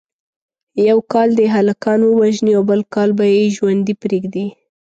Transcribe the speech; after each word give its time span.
یو 0.89 0.99
کال 1.11 1.29
دې 1.39 1.47
هلکان 1.55 1.99
ووژني 2.03 2.51
او 2.57 2.63
بل 2.69 2.81
کال 2.93 3.09
به 3.17 3.25
یې 3.35 3.43
ژوندي 3.57 3.93
پریږدي. 4.01 4.45